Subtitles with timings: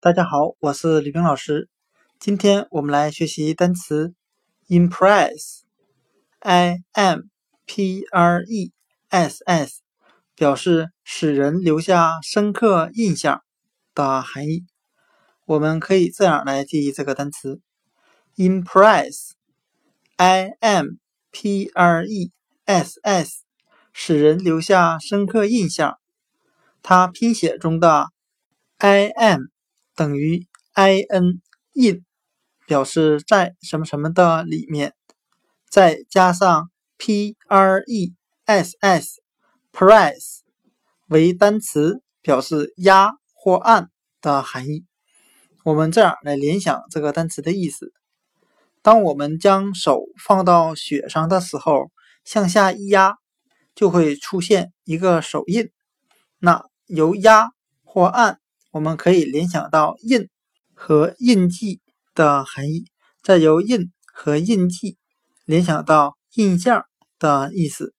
[0.00, 1.68] 大家好，我是李冰老师。
[2.20, 4.14] 今天我们来学习单词
[4.68, 7.22] impress，i m
[7.66, 8.72] p r e
[9.08, 9.80] s s，
[10.36, 13.42] 表示使人留下深刻印象
[13.92, 14.66] 的含义。
[15.46, 17.60] 我们可以这样来记忆这个单词
[18.36, 20.86] impress，i m
[21.32, 22.30] p r e
[22.66, 23.42] s s，
[23.92, 25.98] 使人留下深刻印象。
[26.84, 28.10] 它拼写中的
[28.76, 29.40] i m。
[29.98, 31.40] 等于 i n
[31.74, 32.04] in，
[32.68, 34.94] 表示在什么什么的里面，
[35.68, 39.20] 再加上 p r e s s
[39.72, 40.42] press
[41.08, 44.86] 为单词，表示压或按的含义。
[45.64, 47.92] 我们这样来联想这个单词的意思：
[48.80, 51.90] 当我们将手放到雪上的时候，
[52.24, 53.16] 向下一压，
[53.74, 55.72] 就会出现一个手印。
[56.38, 57.50] 那由压
[57.82, 58.38] 或按。
[58.78, 60.28] 我们可以联想到印
[60.72, 61.80] 和印记
[62.14, 62.84] 的含义，
[63.24, 64.96] 再由印和印记
[65.44, 66.84] 联想到印象
[67.18, 67.92] 的意思。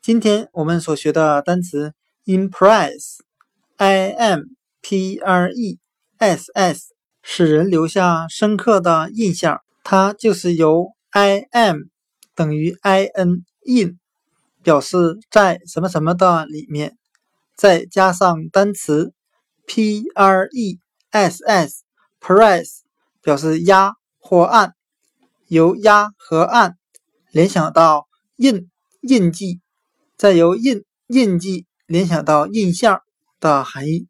[0.00, 1.92] 今天我们所学的单词
[2.24, 4.40] impress，i m
[4.80, 5.78] p r e
[6.16, 9.60] s s，使人留下深刻的印象。
[9.84, 11.76] 它就是由 i m
[12.34, 13.98] 等于 i n in，
[14.62, 16.96] 表示在什么什么的里面，
[17.54, 19.12] 再加上单词。
[21.10, 21.80] Press
[22.20, 22.80] press
[23.22, 24.74] 表示压或按，
[25.48, 26.76] 由压和按
[27.30, 28.70] 联想到印
[29.00, 29.60] 印记，
[30.16, 33.02] 再由印印记联想到印象
[33.40, 34.08] 的含义。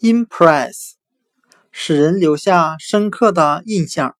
[0.00, 0.92] impress
[1.70, 4.16] 使人留下深刻的印象。